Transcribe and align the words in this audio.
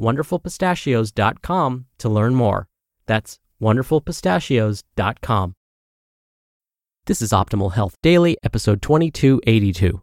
wonderfulpistachios.com 0.00 1.86
to 1.98 2.08
learn 2.08 2.34
more. 2.34 2.68
That's 3.06 3.38
wonderfulpistachios.com. 3.60 5.54
This 7.06 7.20
is 7.20 7.30
Optimal 7.30 7.72
Health 7.72 7.96
Daily, 8.02 8.36
episode 8.44 8.80
2282. 8.80 10.02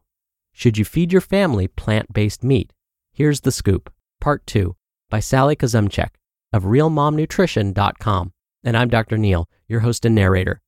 Should 0.52 0.78
you 0.78 0.86
feed 0.86 1.12
your 1.12 1.22
family 1.22 1.68
plant 1.68 2.12
based 2.12 2.44
meat? 2.44 2.74
Here's 3.14 3.42
the 3.42 3.52
scoop, 3.52 3.92
part 4.20 4.46
two, 4.46 4.76
by 5.10 5.20
Sally 5.20 5.56
Kuzemchak 5.56 6.10
of 6.52 6.64
RealMomNutrition.com. 6.64 8.34
And 8.64 8.76
I'm 8.76 8.90
Dr. 8.90 9.18
Neal, 9.18 9.48
your 9.68 9.80
host 9.82 10.04
and 10.04 10.16
narrator. 10.16 10.62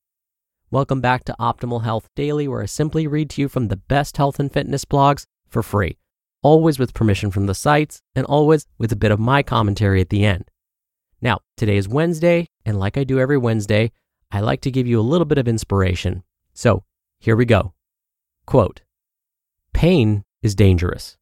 Welcome 0.69 1.01
back 1.01 1.25
to 1.25 1.35
Optimal 1.37 1.83
Health 1.83 2.07
Daily, 2.15 2.47
where 2.47 2.61
I 2.61 2.65
simply 2.65 3.07
read 3.07 3.29
to 3.31 3.41
you 3.41 3.49
from 3.49 3.67
the 3.67 3.75
best 3.75 4.15
health 4.15 4.39
and 4.39 4.51
fitness 4.51 4.85
blogs 4.85 5.25
for 5.49 5.61
free 5.61 5.97
always 6.43 6.79
with 6.79 6.93
permission 6.93 7.31
from 7.31 7.45
the 7.45 7.55
sites, 7.55 8.01
and 8.15 8.25
always 8.25 8.65
with 8.77 8.91
a 8.91 8.95
bit 8.95 9.11
of 9.11 9.19
my 9.19 9.43
commentary 9.43 10.01
at 10.01 10.09
the 10.09 10.25
end. 10.25 10.45
Now, 11.21 11.39
today 11.55 11.77
is 11.77 11.87
Wednesday, 11.87 12.47
and 12.65 12.79
like 12.79 12.97
I 12.97 13.03
do 13.03 13.19
every 13.19 13.37
Wednesday, 13.37 13.91
I 14.31 14.39
like 14.39 14.61
to 14.61 14.71
give 14.71 14.87
you 14.87 14.99
a 14.99 15.01
little 15.01 15.25
bit 15.25 15.37
of 15.37 15.47
inspiration. 15.47 16.23
So, 16.53 16.83
here 17.19 17.35
we 17.35 17.45
go. 17.45 17.73
Quote 18.45 18.81
Pain 19.73 20.23
is 20.41 20.55
dangerous. 20.55 21.17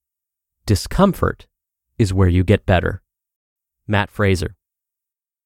Discomfort 0.65 1.47
is 1.97 2.13
where 2.13 2.29
you 2.29 2.43
get 2.43 2.65
better. 2.65 3.01
Matt 3.87 4.09
Fraser. 4.09 4.55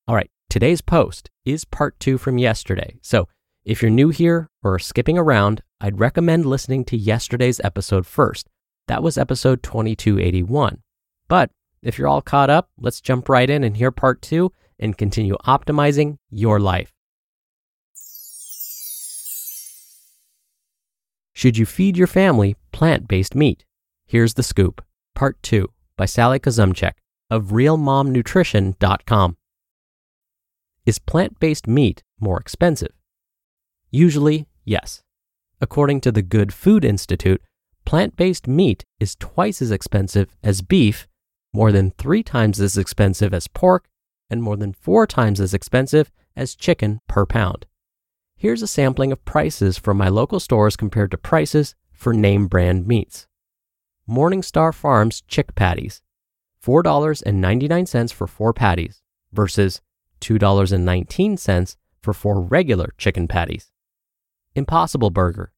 All 0.08 0.16
right, 0.16 0.30
today's 0.50 0.82
post 0.82 1.30
is 1.46 1.66
part 1.66 2.00
two 2.00 2.18
from 2.18 2.38
yesterday. 2.38 2.98
So, 3.02 3.28
if 3.66 3.82
you're 3.82 3.90
new 3.90 4.10
here 4.10 4.50
or 4.62 4.78
skipping 4.78 5.18
around, 5.18 5.64
I'd 5.80 6.00
recommend 6.00 6.46
listening 6.46 6.84
to 6.86 6.98
yesterday's 6.98 7.62
episode 7.64 8.06
first 8.06 8.50
that 8.88 9.03
was 9.03 9.17
episode 9.17 9.64
2281. 9.64 10.81
But 11.28 11.52
if 11.81 11.98
you're 11.98 12.08
all 12.08 12.22
caught 12.22 12.50
up, 12.50 12.70
let's 12.78 13.02
jump 13.02 13.30
right 13.30 13.50
in 13.50 13.64
and 13.64 13.78
hear 13.78 13.92
part 13.92 14.22
two 14.22 14.52
and 14.80 14.98
continue 14.98 15.36
optimizing 15.45 16.17
your 16.30 16.59
life. 16.59 16.92
Should 21.34 21.58
you 21.58 21.66
feed 21.66 21.98
your 21.98 22.08
family 22.08 22.55
plant 22.71 23.08
based 23.08 23.36
meat? 23.36 23.66
Here's 24.05 24.36
the 24.36 24.44
scoop, 24.44 24.83
part 25.15 25.42
two 25.42 25.71
by 25.98 26.05
Sally 26.05 26.39
Kuzemchak 26.39 26.94
of 27.30 27.48
RealMomNutrition.com. 27.48 29.38
Is 30.86 31.00
plant 31.00 31.39
based 31.39 31.67
meat 31.67 32.04
more 32.20 32.39
expensive? 32.39 32.92
Usually, 33.89 34.48
yes. 34.64 35.02
According 35.60 36.02
to 36.02 36.11
the 36.11 36.21
Good 36.21 36.54
Food 36.54 36.83
Institute, 36.86 37.42
plant 37.86 38.16
based 38.16 38.48
meat 38.48 38.83
is 38.99 39.16
twice 39.16 39.61
as 39.61 39.71
expensive 39.71 40.36
as 40.44 40.61
beef, 40.61 41.08
more 41.54 41.71
than 41.71 41.92
three 41.92 42.23
times 42.23 42.60
as 42.60 42.77
expensive 42.77 43.33
as 43.33 43.48
pork, 43.48 43.88
and 44.30 44.42
more 44.42 44.58
than 44.58 44.73
four 44.73 45.05
times 45.05 45.39
as 45.39 45.54
expensive 45.54 46.11
as 46.36 46.55
chicken 46.55 46.99
per 47.08 47.26
pound. 47.26 47.66
Here's 48.36 48.61
a 48.61 48.67
sampling 48.67 49.11
of 49.11 49.23
prices 49.26 49.77
from 49.77 49.98
my 49.98 50.10
local 50.10 50.39
stores 50.39 50.76
compared 50.76 51.11
to 51.11 51.17
prices 51.17 51.76
for 51.92 52.14
name 52.14 52.48
brand 52.48 52.88
meats. 52.88 53.27
Morningstar 54.10 54.73
Farms 54.73 55.21
chick 55.27 55.55
patties, 55.55 56.02
$4.99 56.65 58.11
for 58.11 58.27
four 58.27 58.54
patties 58.54 59.02
versus 59.32 59.82
$2.19 60.21 61.76
for 62.02 62.14
four 62.14 62.42
regular 62.42 62.94
chicken 62.98 63.27
patties. 63.27 63.71
Impossible 64.55 65.10
Burger, 65.10 65.54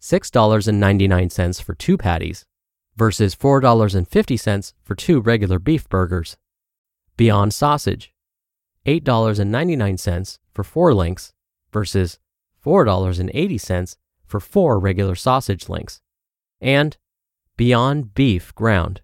$6.99 0.00 1.62
for 1.62 1.74
two 1.74 1.96
patties 1.96 2.44
versus 2.96 3.34
$4.50 3.34 4.72
for 4.82 4.94
two 4.94 5.20
regular 5.20 5.58
beef 5.58 5.88
burgers. 5.88 6.36
Beyond 7.16 7.54
Sausage, 7.54 8.12
$8.99 8.86 10.38
for 10.52 10.64
four 10.64 10.94
links 10.94 11.32
versus 11.72 12.18
$4.80 12.64 13.96
for 14.26 14.40
four 14.40 14.78
regular 14.78 15.14
sausage 15.14 15.68
links. 15.68 16.00
And 16.60 16.96
Beyond 17.56 18.14
Beef 18.14 18.54
Ground, 18.54 19.00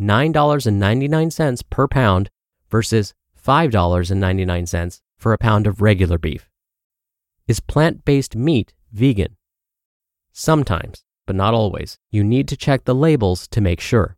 $9.99 0.00 1.62
per 1.70 1.88
pound 1.88 2.30
versus 2.70 3.14
$5.99 3.44 5.00
for 5.16 5.32
a 5.32 5.38
pound 5.38 5.66
of 5.66 5.80
regular 5.80 6.18
beef. 6.18 6.48
Is 7.46 7.60
plant 7.60 8.04
based 8.04 8.34
meat 8.34 8.72
vegan? 8.92 9.36
Sometimes, 10.32 11.04
but 11.26 11.36
not 11.36 11.54
always, 11.54 11.98
you 12.10 12.24
need 12.24 12.48
to 12.48 12.56
check 12.56 12.84
the 12.84 12.94
labels 12.94 13.46
to 13.48 13.60
make 13.60 13.80
sure. 13.80 14.16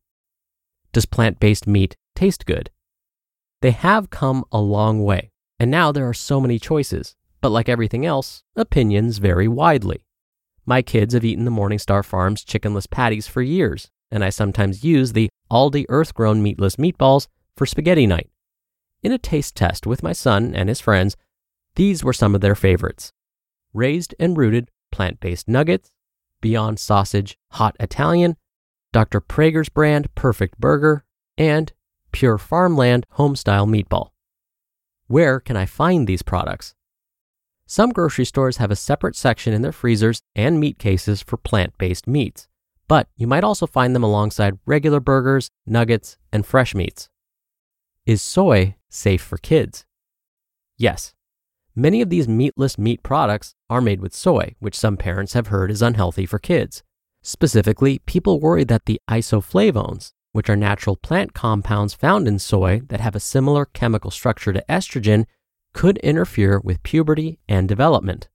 Does 0.93 1.07
plant 1.07 1.41
based 1.41 1.67
meat 1.67 1.97
taste 2.15 2.47
good? 2.47 2.71
They 3.63 3.73
have 3.73 4.11
come 4.11 4.45
a 4.53 4.61
long 4.61 5.03
way, 5.03 5.33
and 5.59 5.71
now 5.71 5.91
there 5.91 6.09
are 6.09 6.15
so 6.15 6.41
many 6.41 6.59
choices, 6.59 7.17
but 7.41 7.51
like 7.51 7.69
everything 7.69 8.07
else, 8.07 8.43
opinions 8.57 9.19
vary 9.19 9.49
widely. 9.49 10.05
My 10.65 10.83
kids 10.83 11.15
have 11.15 11.25
eaten 11.25 11.45
the 11.45 11.51
Morningstar 11.51 12.05
Farms 12.05 12.45
chickenless 12.45 12.89
patties 12.89 13.27
for 13.27 13.43
years, 13.43 13.91
and 14.11 14.25
I 14.25 14.31
sometimes 14.31 14.85
use 14.85 15.13
the 15.13 15.29
Aldi 15.51 15.87
Earth 15.89 16.15
Grown 16.15 16.43
meatless 16.43 16.77
meatballs 16.77 17.27
for 17.57 17.67
spaghetti 17.67 18.07
night. 18.07 18.31
In 19.03 19.13
a 19.13 19.19
taste 19.19 19.57
test 19.57 19.87
with 19.87 20.03
my 20.03 20.13
son 20.13 20.55
and 20.55 20.69
his 20.69 20.81
friends, 20.81 21.17
these 21.75 22.05
were 22.05 22.13
some 22.13 22.35
of 22.35 22.41
their 22.41 22.55
favorites 22.55 23.13
raised 23.75 24.15
and 24.21 24.37
rooted 24.37 24.71
plant 24.93 25.19
based 25.21 25.49
nuggets, 25.49 25.91
Beyond 26.45 26.79
Sausage 26.79 27.39
Hot 27.53 27.75
Italian, 27.81 28.37
Dr. 28.93 29.23
Praeger's 29.23 29.71
brand 29.71 30.15
Perfect 30.15 30.61
Burger, 30.61 31.07
and 31.39 31.73
Pure 32.13 32.37
Farmland 32.37 33.07
Homestyle 33.15 33.67
Meatball. 33.67 34.11
Where 35.07 35.41
can 35.41 35.57
I 35.57 35.65
find 35.65 36.07
these 36.07 36.21
products? 36.21 36.75
Some 37.65 37.93
grocery 37.93 38.27
stores 38.27 38.59
have 38.59 38.71
a 38.71 38.77
separate 38.77 39.17
section 39.17 39.55
in 39.55 39.63
their 39.63 39.73
freezers 39.73 40.21
and 40.37 40.61
meat 40.61 40.79
cases 40.79 41.23
for 41.23 41.39
plant 41.39 41.79
based 41.79 42.07
meats, 42.07 42.47
but 42.89 43.09
you 43.17 43.27
might 43.27 43.43
also 43.43 43.67
find 43.67 43.95
them 43.95 44.05
alongside 44.05 44.59
regular 44.67 45.01
burgers, 45.01 45.49
nuggets, 45.65 46.19
and 46.31 46.45
fresh 46.45 46.75
meats. 46.75 47.09
Is 48.05 48.21
soy 48.21 48.77
safe 48.91 49.23
for 49.23 49.39
kids? 49.39 49.87
Yes, 50.77 51.15
Many 51.77 52.01
of 52.01 52.09
these 52.09 52.29
meatless 52.29 52.79
meat 52.79 53.03
products 53.03 53.57
are 53.69 53.81
made 53.81 54.01
with 54.01 54.15
soy, 54.15 54.55
which 54.61 54.79
some 54.79 54.97
parents 54.97 55.33
have 55.33 55.49
heard 55.49 55.73
is 55.73 55.83
unhealthy 55.83 56.25
for 56.25 56.39
kids. 56.39 56.85
Specifically, 57.21 57.99
people 58.07 58.39
worry 58.39 58.63
that 58.65 58.85
the 58.85 59.01
isoflavones, 59.11 60.13
which 60.31 60.49
are 60.49 60.55
natural 60.55 60.95
plant 60.95 61.35
compounds 61.35 61.93
found 61.93 62.29
in 62.29 62.39
soy 62.39 62.83
that 62.91 63.01
have 63.01 63.17
a 63.17 63.21
similar 63.21 63.65
chemical 63.65 64.13
structure 64.13 64.53
to 64.53 64.65
estrogen, 64.69 65.25
could 65.73 65.99
interfere 65.99 66.61
with 66.63 66.83
puberty 66.85 67.41
and 67.49 67.69
development. 67.69 68.29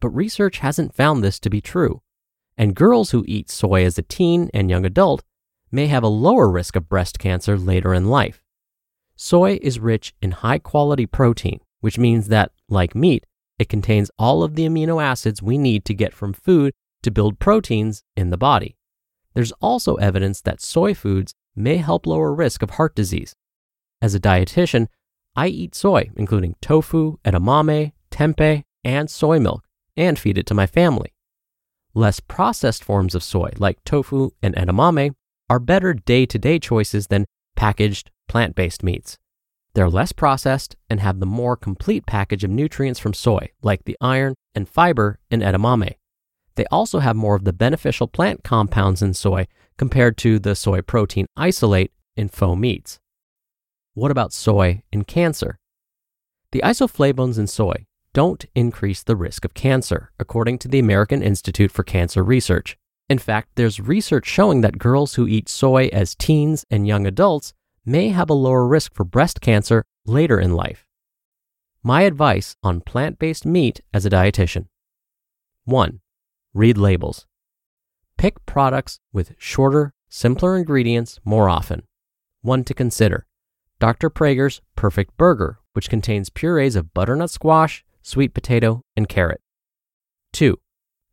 But 0.00 0.08
research 0.08 0.58
hasn't 0.58 0.96
found 0.96 1.22
this 1.22 1.38
to 1.40 1.50
be 1.50 1.60
true. 1.60 2.02
And 2.58 2.74
girls 2.74 3.12
who 3.12 3.24
eat 3.28 3.50
soy 3.50 3.84
as 3.84 3.98
a 3.98 4.02
teen 4.02 4.50
and 4.52 4.68
young 4.68 4.84
adult 4.84 5.22
may 5.70 5.86
have 5.86 6.02
a 6.02 6.08
lower 6.08 6.50
risk 6.50 6.74
of 6.74 6.88
breast 6.88 7.20
cancer 7.20 7.56
later 7.56 7.94
in 7.94 8.06
life. 8.06 8.42
Soy 9.14 9.60
is 9.62 9.78
rich 9.78 10.12
in 10.20 10.32
high 10.32 10.58
quality 10.58 11.06
protein, 11.06 11.60
which 11.80 11.98
means 11.98 12.28
that, 12.28 12.50
like 12.70 12.94
meat, 12.94 13.26
it 13.58 13.68
contains 13.68 14.10
all 14.18 14.42
of 14.42 14.54
the 14.54 14.66
amino 14.66 15.02
acids 15.02 15.42
we 15.42 15.58
need 15.58 15.84
to 15.84 15.94
get 15.94 16.14
from 16.14 16.32
food 16.32 16.72
to 17.02 17.10
build 17.10 17.38
proteins 17.38 18.02
in 18.16 18.30
the 18.30 18.36
body. 18.38 18.76
There's 19.34 19.52
also 19.60 19.96
evidence 19.96 20.40
that 20.42 20.60
soy 20.60 20.94
foods 20.94 21.34
may 21.54 21.76
help 21.76 22.06
lower 22.06 22.34
risk 22.34 22.62
of 22.62 22.70
heart 22.70 22.94
disease. 22.94 23.34
As 24.02 24.14
a 24.14 24.20
dietitian, 24.20 24.86
I 25.36 25.48
eat 25.48 25.74
soy, 25.74 26.10
including 26.16 26.56
tofu, 26.60 27.18
edamame, 27.24 27.92
tempeh, 28.10 28.64
and 28.82 29.10
soy 29.10 29.38
milk, 29.38 29.64
and 29.96 30.18
feed 30.18 30.38
it 30.38 30.46
to 30.46 30.54
my 30.54 30.66
family. 30.66 31.12
Less 31.94 32.20
processed 32.20 32.84
forms 32.84 33.14
of 33.14 33.22
soy, 33.22 33.50
like 33.58 33.82
tofu 33.84 34.30
and 34.42 34.54
edamame, 34.54 35.14
are 35.48 35.58
better 35.58 35.92
day 35.92 36.26
to 36.26 36.38
day 36.38 36.58
choices 36.58 37.08
than 37.08 37.26
packaged 37.56 38.10
plant 38.28 38.54
based 38.54 38.82
meats. 38.82 39.18
They're 39.80 39.88
less 39.88 40.12
processed 40.12 40.76
and 40.90 41.00
have 41.00 41.20
the 41.20 41.24
more 41.40 41.56
complete 41.56 42.04
package 42.04 42.44
of 42.44 42.50
nutrients 42.50 43.00
from 43.00 43.14
soy, 43.14 43.48
like 43.62 43.84
the 43.84 43.96
iron 43.98 44.34
and 44.54 44.68
fiber 44.68 45.18
in 45.30 45.40
edamame. 45.40 45.94
They 46.56 46.66
also 46.66 46.98
have 46.98 47.16
more 47.16 47.34
of 47.34 47.44
the 47.44 47.54
beneficial 47.54 48.06
plant 48.06 48.44
compounds 48.44 49.00
in 49.00 49.14
soy 49.14 49.46
compared 49.78 50.18
to 50.18 50.38
the 50.38 50.54
soy 50.54 50.82
protein 50.82 51.24
isolate 51.34 51.92
in 52.14 52.28
faux 52.28 52.60
meats. 52.60 52.98
What 53.94 54.10
about 54.10 54.34
soy 54.34 54.82
and 54.92 55.06
cancer? 55.06 55.56
The 56.52 56.60
isoflavones 56.62 57.38
in 57.38 57.46
soy 57.46 57.86
don't 58.12 58.44
increase 58.54 59.02
the 59.02 59.16
risk 59.16 59.46
of 59.46 59.54
cancer, 59.54 60.12
according 60.20 60.58
to 60.58 60.68
the 60.68 60.78
American 60.78 61.22
Institute 61.22 61.72
for 61.72 61.84
Cancer 61.84 62.22
Research. 62.22 62.76
In 63.08 63.16
fact, 63.16 63.52
there's 63.54 63.80
research 63.80 64.26
showing 64.26 64.60
that 64.60 64.76
girls 64.76 65.14
who 65.14 65.26
eat 65.26 65.48
soy 65.48 65.88
as 65.90 66.14
teens 66.14 66.66
and 66.70 66.86
young 66.86 67.06
adults 67.06 67.54
may 67.84 68.08
have 68.08 68.30
a 68.30 68.34
lower 68.34 68.66
risk 68.66 68.94
for 68.94 69.04
breast 69.04 69.40
cancer 69.40 69.84
later 70.04 70.38
in 70.38 70.54
life. 70.54 70.86
My 71.82 72.02
advice 72.02 72.56
on 72.62 72.80
plant 72.80 73.18
based 73.18 73.46
meat 73.46 73.80
as 73.94 74.04
a 74.04 74.10
dietitian 74.10 74.66
1. 75.64 76.00
Read 76.52 76.76
labels. 76.76 77.26
Pick 78.18 78.44
products 78.44 79.00
with 79.12 79.34
shorter, 79.38 79.94
simpler 80.08 80.56
ingredients 80.56 81.20
more 81.24 81.48
often. 81.48 81.82
One 82.42 82.64
to 82.64 82.74
consider 82.74 83.26
Dr. 83.78 84.10
Praeger's 84.10 84.60
Perfect 84.76 85.16
Burger, 85.16 85.58
which 85.72 85.88
contains 85.88 86.28
purees 86.28 86.76
of 86.76 86.92
butternut 86.92 87.30
squash, 87.30 87.84
sweet 88.02 88.34
potato, 88.34 88.82
and 88.94 89.08
carrot. 89.08 89.40
2. 90.32 90.58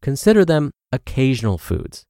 Consider 0.01 0.43
them 0.43 0.71
occasional 0.91 1.57
foods. 1.57 2.05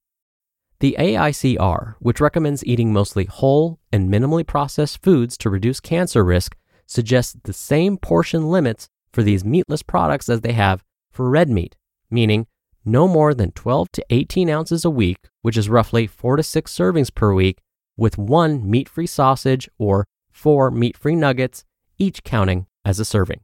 The 0.80 0.96
AICR, 1.00 1.96
which 2.00 2.22
recommends 2.22 2.64
eating 2.64 2.94
mostly 2.94 3.26
whole 3.26 3.80
and 3.92 4.12
minimally 4.12 4.46
processed 4.46 5.02
foods 5.02 5.36
to 5.40 5.50
reduce 5.50 5.80
cancer 5.80 6.24
risk, 6.24 6.56
suggests 6.86 7.36
the 7.44 7.54
same 7.54 7.98
portion 7.98 8.52
limits 8.52 8.88
for 9.12 9.24
these 9.24 9.44
meatless 9.44 9.82
products 9.82 10.30
as 10.30 10.42
they 10.42 10.54
have 10.54 10.84
for 11.12 11.30
red 11.30 11.50
meat, 11.50 11.76
meaning 12.12 12.46
no 12.86 13.08
more 13.08 13.34
than 13.34 13.52
12 13.54 13.92
to 13.94 14.06
18 14.12 14.50
ounces 14.52 14.86
a 14.86 14.92
week, 14.92 15.18
which 15.42 15.58
is 15.58 15.68
roughly 15.68 16.06
4 16.06 16.38
to 16.38 16.44
6 16.44 16.72
servings 16.72 17.14
per 17.14 17.34
week, 17.34 17.58
with 17.98 18.20
one 18.20 18.70
meat 18.70 18.88
free 18.88 19.08
sausage 19.08 19.68
or 19.80 20.06
four 20.32 20.70
meat 20.70 20.96
free 20.96 21.16
nuggets, 21.16 21.66
each 21.98 22.24
counting 22.24 22.68
as 22.86 23.00
a 23.00 23.06
serving. 23.06 23.42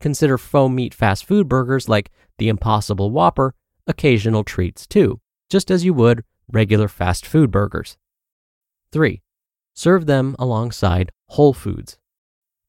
Consider 0.00 0.36
faux 0.36 0.70
meat 0.70 0.92
fast 0.92 1.24
food 1.24 1.48
burgers 1.48 1.88
like 1.88 2.10
the 2.36 2.50
Impossible 2.50 3.10
Whopper 3.10 3.54
occasional 3.86 4.44
treats 4.44 4.86
too, 4.86 5.18
just 5.48 5.70
as 5.70 5.86
you 5.86 5.94
would 5.94 6.22
regular 6.50 6.88
fast 6.88 7.26
food 7.26 7.50
burgers. 7.50 7.96
3. 8.92 9.22
Serve 9.74 10.06
them 10.06 10.34
alongside 10.38 11.12
whole 11.28 11.52
foods. 11.52 11.98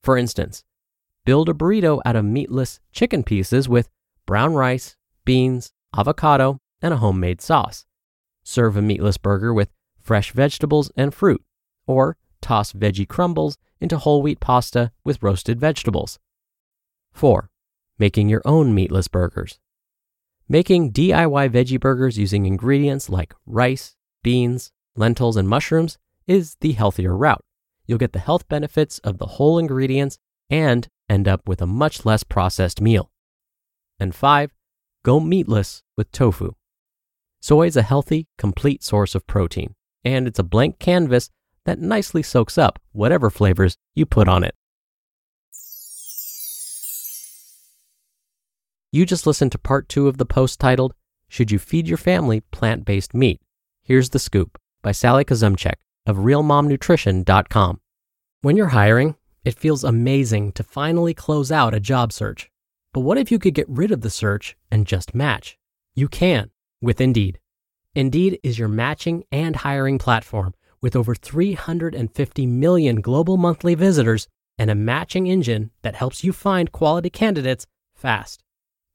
For 0.04 0.18
instance, 0.18 0.64
build 1.26 1.50
a 1.50 1.54
burrito 1.54 2.02
out 2.06 2.16
of 2.16 2.26
meatless 2.26 2.80
chicken 2.92 3.24
pieces 3.24 3.68
with 3.68 3.90
brown 4.26 4.54
rice, 4.54 4.96
beans, 5.26 5.72
avocado, 5.96 6.60
and 6.82 6.94
a 6.94 6.98
homemade 6.98 7.42
sauce. 7.42 7.86
Serve 8.44 8.78
a 8.78 8.82
meatless 8.82 9.18
burger 9.18 9.54
with 9.54 9.70
fresh 10.02 10.32
vegetables 10.32 10.92
and 10.96 11.14
fruit, 11.14 11.44
or 11.86 12.18
toss 12.42 12.74
veggie 12.74 13.08
crumbles 13.08 13.58
into 13.82 13.98
whole 13.98 14.22
wheat 14.22 14.40
pasta 14.40 14.92
with 15.04 15.22
roasted 15.22 15.60
vegetables. 15.60 16.20
4. 17.14 17.50
Making 17.98 18.30
your 18.30 18.42
own 18.46 18.74
meatless 18.74 19.08
burgers. 19.08 19.60
Making 20.52 20.92
DIY 20.94 21.52
veggie 21.52 21.80
burgers 21.80 22.18
using 22.18 22.48
ingredients 22.48 23.08
like 23.08 23.36
rice, 23.46 23.96
beans, 24.24 24.72
lentils, 24.96 25.38
and 25.38 25.48
mushrooms 25.48 26.00
is 26.26 26.58
the 26.62 26.72
healthier 26.72 27.16
route. 27.16 27.46
You'll 27.86 28.00
get 28.00 28.14
the 28.14 28.20
health 28.20 28.48
benefits 28.48 28.98
of 29.00 29.20
the 29.20 29.28
whole 29.28 29.60
ingredients 29.60 30.18
and 30.50 30.88
end 31.08 31.28
up 31.28 31.48
with 31.48 31.62
a 31.62 31.68
much 31.68 32.04
less 32.04 32.24
processed 32.24 32.82
meal. 32.82 33.12
And 34.00 34.16
5. 34.16 34.52
Go 35.06 35.20
meatless 35.20 35.84
with 35.96 36.12
tofu. 36.12 36.54
Soy 37.40 37.68
is 37.68 37.78
a 37.78 37.84
healthy, 37.84 38.28
complete 38.40 38.84
source 38.84 39.14
of 39.14 39.28
protein, 39.28 39.76
and 40.04 40.26
it's 40.26 40.40
a 40.40 40.44
blank 40.44 40.80
canvas 40.80 41.30
that 41.66 41.78
nicely 41.78 42.24
soaks 42.24 42.58
up 42.58 42.80
whatever 42.92 43.30
flavors 43.30 43.78
you 43.94 44.08
put 44.08 44.28
on 44.28 44.44
it. 44.44 44.56
You 48.92 49.06
just 49.06 49.28
listened 49.28 49.52
to 49.52 49.60
part 49.60 49.88
two 49.88 50.08
of 50.08 50.18
the 50.18 50.26
post 50.26 50.60
titled, 50.60 50.96
Should 51.28 51.52
You 51.52 51.60
Feed 51.60 51.88
Your 51.88 51.98
Family 52.00 52.42
Plant 52.42 52.86
Based 52.86 53.14
Meat? 53.14 53.40
Here's 53.84 54.10
the 54.10 54.18
Scoop 54.18 54.58
by 54.82 54.94
Sally 54.94 55.24
Kuzemchak 55.24 55.76
of 56.08 56.18
RealMomNutrition.com. 56.18 57.82
When 58.42 58.58
you're 58.58 58.70
hiring, 58.70 59.16
it 59.46 59.60
feels 59.60 59.84
amazing 59.84 60.54
to 60.54 60.64
finally 60.64 61.14
close 61.14 61.52
out 61.52 61.76
a 61.76 61.80
job 61.80 62.12
search. 62.12 62.50
But 62.92 63.02
what 63.02 63.20
if 63.20 63.32
you 63.32 63.38
could 63.38 63.54
get 63.54 63.70
rid 63.70 63.92
of 63.92 64.02
the 64.02 64.10
search 64.10 64.58
and 64.72 64.88
just 64.88 65.14
match? 65.14 65.56
You 65.94 66.08
can 66.08 66.50
with 66.82 67.00
Indeed. 67.00 67.40
Indeed 67.94 68.40
is 68.42 68.58
your 68.58 68.70
matching 68.70 69.24
and 69.32 69.58
hiring 69.58 70.00
platform 70.00 70.56
with 70.82 70.96
over 70.96 71.14
350 71.14 72.48
million 72.48 73.02
global 73.02 73.38
monthly 73.38 73.76
visitors 73.76 74.28
and 74.58 74.72
a 74.72 74.76
matching 74.76 75.28
engine 75.28 75.70
that 75.84 75.94
helps 75.94 76.24
you 76.24 76.34
find 76.34 76.72
quality 76.72 77.12
candidates 77.12 77.68
fast. 77.94 78.44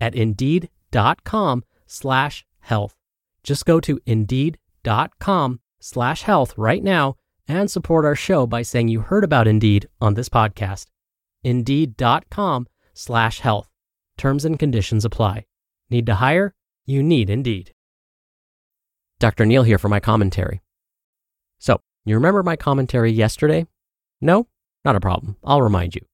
at 0.00 0.14
indeed.com 0.14 1.64
slash 1.86 2.44
health. 2.60 2.94
Just 3.42 3.66
go 3.66 3.80
to 3.80 4.00
indeed.com 4.06 5.60
slash 5.80 6.22
health 6.22 6.54
right 6.56 6.82
now 6.82 7.16
and 7.46 7.70
support 7.70 8.04
our 8.04 8.16
show 8.16 8.46
by 8.46 8.62
saying 8.62 8.88
you 8.88 9.00
heard 9.00 9.24
about 9.24 9.46
Indeed 9.46 9.88
on 10.00 10.14
this 10.14 10.28
podcast. 10.28 10.86
Indeed.com 11.42 12.66
slash 12.94 13.40
health. 13.40 13.68
Terms 14.16 14.44
and 14.44 14.58
conditions 14.58 15.04
apply. 15.04 15.44
Need 15.90 16.06
to 16.06 16.14
hire? 16.16 16.54
You 16.86 17.02
need 17.02 17.28
Indeed. 17.28 17.72
Dr. 19.20 19.46
Neal 19.46 19.62
here 19.62 19.78
for 19.78 19.88
my 19.88 20.00
commentary. 20.00 20.62
So, 21.58 21.80
you 22.04 22.14
remember 22.14 22.42
my 22.42 22.56
commentary 22.56 23.12
yesterday? 23.12 23.66
No? 24.20 24.48
Not 24.84 24.96
a 24.96 25.00
problem. 25.00 25.36
I'll 25.44 25.62
remind 25.62 25.94
you. 25.94 26.04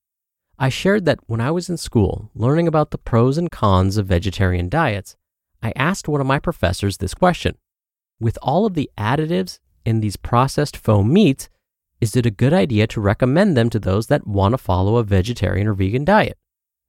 I 0.61 0.69
shared 0.69 1.05
that 1.05 1.17
when 1.25 1.41
I 1.41 1.49
was 1.49 1.69
in 1.69 1.77
school 1.77 2.29
learning 2.35 2.67
about 2.67 2.91
the 2.91 2.99
pros 2.99 3.39
and 3.39 3.49
cons 3.49 3.97
of 3.97 4.05
vegetarian 4.05 4.69
diets, 4.69 5.15
I 5.63 5.73
asked 5.75 6.07
one 6.07 6.21
of 6.21 6.27
my 6.27 6.37
professors 6.37 6.97
this 6.97 7.15
question 7.15 7.57
With 8.19 8.37
all 8.43 8.67
of 8.67 8.75
the 8.75 8.87
additives 8.95 9.57
in 9.85 10.01
these 10.01 10.17
processed 10.17 10.77
faux 10.77 11.03
meats, 11.03 11.49
is 11.99 12.15
it 12.15 12.27
a 12.27 12.37
good 12.43 12.53
idea 12.53 12.85
to 12.85 13.01
recommend 13.01 13.57
them 13.57 13.71
to 13.71 13.79
those 13.79 14.05
that 14.07 14.27
want 14.27 14.53
to 14.53 14.59
follow 14.59 14.97
a 14.97 15.03
vegetarian 15.03 15.65
or 15.65 15.73
vegan 15.73 16.05
diet? 16.05 16.37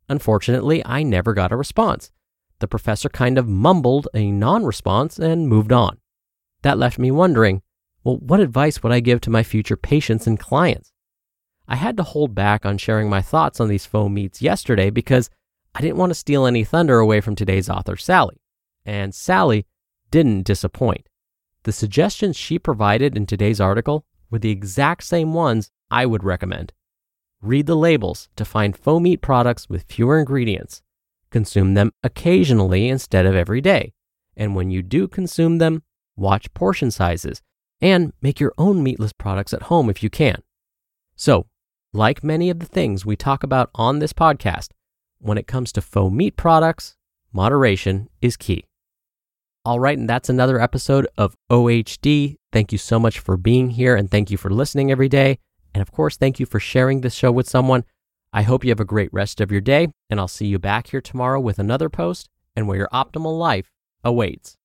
Unfortunately, 0.06 0.84
I 0.84 1.02
never 1.02 1.32
got 1.32 1.50
a 1.50 1.56
response. 1.56 2.10
The 2.58 2.68
professor 2.68 3.08
kind 3.08 3.38
of 3.38 3.48
mumbled 3.48 4.06
a 4.12 4.30
non 4.30 4.66
response 4.66 5.18
and 5.18 5.48
moved 5.48 5.72
on. 5.72 5.96
That 6.60 6.76
left 6.76 6.98
me 6.98 7.10
wondering 7.10 7.62
well, 8.04 8.18
what 8.18 8.40
advice 8.40 8.82
would 8.82 8.92
I 8.92 9.00
give 9.00 9.22
to 9.22 9.30
my 9.30 9.42
future 9.42 9.78
patients 9.78 10.26
and 10.26 10.38
clients? 10.38 10.92
I 11.72 11.76
had 11.76 11.96
to 11.96 12.02
hold 12.02 12.34
back 12.34 12.66
on 12.66 12.76
sharing 12.76 13.08
my 13.08 13.22
thoughts 13.22 13.58
on 13.58 13.68
these 13.68 13.86
faux 13.86 14.12
meats 14.12 14.42
yesterday 14.42 14.90
because 14.90 15.30
I 15.74 15.80
didn't 15.80 15.96
want 15.96 16.10
to 16.10 16.14
steal 16.14 16.44
any 16.44 16.64
thunder 16.64 16.98
away 16.98 17.22
from 17.22 17.34
today's 17.34 17.70
author, 17.70 17.96
Sally. 17.96 18.42
And 18.84 19.14
Sally 19.14 19.64
didn't 20.10 20.42
disappoint. 20.42 21.08
The 21.62 21.72
suggestions 21.72 22.36
she 22.36 22.58
provided 22.58 23.16
in 23.16 23.24
today's 23.24 23.58
article 23.58 24.04
were 24.30 24.38
the 24.38 24.50
exact 24.50 25.04
same 25.04 25.32
ones 25.32 25.70
I 25.90 26.04
would 26.04 26.22
recommend. 26.22 26.74
Read 27.40 27.64
the 27.64 27.74
labels 27.74 28.28
to 28.36 28.44
find 28.44 28.76
faux 28.76 29.02
meat 29.02 29.22
products 29.22 29.70
with 29.70 29.90
fewer 29.90 30.18
ingredients. 30.18 30.82
Consume 31.30 31.72
them 31.72 31.92
occasionally 32.02 32.90
instead 32.90 33.24
of 33.24 33.34
every 33.34 33.62
day. 33.62 33.94
And 34.36 34.54
when 34.54 34.70
you 34.70 34.82
do 34.82 35.08
consume 35.08 35.56
them, 35.56 35.84
watch 36.16 36.52
portion 36.52 36.90
sizes, 36.90 37.40
and 37.80 38.12
make 38.20 38.40
your 38.40 38.52
own 38.58 38.82
meatless 38.82 39.14
products 39.14 39.54
at 39.54 39.62
home 39.62 39.88
if 39.88 40.02
you 40.02 40.10
can. 40.10 40.42
So, 41.16 41.46
like 41.92 42.24
many 42.24 42.48
of 42.48 42.58
the 42.58 42.66
things 42.66 43.04
we 43.04 43.16
talk 43.16 43.42
about 43.42 43.70
on 43.74 43.98
this 43.98 44.12
podcast, 44.12 44.68
when 45.18 45.38
it 45.38 45.46
comes 45.46 45.72
to 45.72 45.82
faux 45.82 46.12
meat 46.12 46.36
products, 46.36 46.96
moderation 47.32 48.08
is 48.20 48.36
key. 48.36 48.64
All 49.64 49.78
right, 49.78 49.96
and 49.96 50.08
that's 50.08 50.28
another 50.28 50.60
episode 50.60 51.06
of 51.16 51.36
OHD. 51.50 52.36
Thank 52.50 52.72
you 52.72 52.78
so 52.78 52.98
much 52.98 53.18
for 53.18 53.36
being 53.36 53.70
here 53.70 53.94
and 53.94 54.10
thank 54.10 54.30
you 54.30 54.36
for 54.36 54.50
listening 54.50 54.90
every 54.90 55.08
day. 55.08 55.38
And 55.74 55.80
of 55.80 55.92
course, 55.92 56.16
thank 56.16 56.40
you 56.40 56.46
for 56.46 56.58
sharing 56.58 57.00
this 57.00 57.14
show 57.14 57.30
with 57.30 57.48
someone. 57.48 57.84
I 58.32 58.42
hope 58.42 58.64
you 58.64 58.70
have 58.70 58.80
a 58.80 58.84
great 58.84 59.12
rest 59.12 59.40
of 59.40 59.52
your 59.52 59.60
day, 59.60 59.88
and 60.08 60.18
I'll 60.18 60.28
see 60.28 60.46
you 60.46 60.58
back 60.58 60.88
here 60.88 61.00
tomorrow 61.00 61.38
with 61.38 61.58
another 61.58 61.88
post 61.88 62.28
and 62.56 62.66
where 62.66 62.78
your 62.78 62.88
optimal 62.92 63.38
life 63.38 63.70
awaits. 64.02 64.56